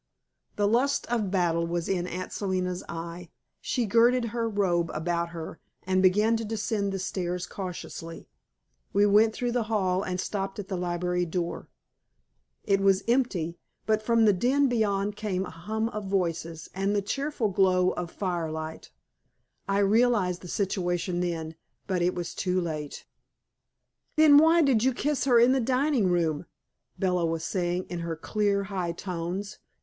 The 0.55 0.67
lust 0.67 1.05
of 1.11 1.29
battle 1.29 1.67
was 1.67 1.87
in 1.87 2.07
Aunt 2.07 2.33
Selina's 2.33 2.83
eye. 2.89 3.29
She 3.59 3.85
girded 3.85 4.29
her 4.33 4.49
robe 4.49 4.89
about 4.95 5.29
her 5.29 5.59
and 5.83 6.01
began 6.01 6.35
to 6.37 6.43
descend 6.43 6.91
the 6.91 6.97
stairs 6.97 7.45
cautiously. 7.45 8.27
We 8.93 9.05
went 9.05 9.35
through 9.35 9.51
the 9.51 9.65
hall 9.69 10.01
and 10.01 10.19
stopped 10.19 10.57
at 10.57 10.69
the 10.69 10.75
library 10.75 11.27
door. 11.27 11.67
It 12.63 12.81
was 12.81 13.03
empty, 13.07 13.59
but 13.85 14.01
from 14.01 14.25
the 14.25 14.33
den 14.33 14.67
beyond 14.67 15.17
came 15.17 15.45
a 15.45 15.51
hum 15.51 15.87
of 15.89 16.05
voices 16.07 16.67
and 16.73 16.95
the 16.95 17.03
cheerful 17.03 17.49
glow 17.49 17.91
of 17.91 18.09
fire 18.09 18.49
light. 18.51 18.89
I 19.69 19.77
realized 19.77 20.41
the 20.41 20.47
situation 20.47 21.19
then, 21.19 21.53
but 21.85 22.01
it 22.01 22.15
was 22.15 22.33
too 22.33 22.59
late. 22.59 23.05
"Then 24.15 24.39
why 24.39 24.63
did 24.63 24.83
you 24.83 24.95
kiss 24.95 25.25
her 25.25 25.39
in 25.39 25.51
the 25.51 25.59
dining 25.61 26.07
room?" 26.09 26.47
Bella 26.97 27.23
was 27.27 27.43
saying 27.43 27.83
in 27.87 27.99
her 27.99 28.15
clear, 28.15 28.63
high 28.63 28.93
tones. 28.93 29.59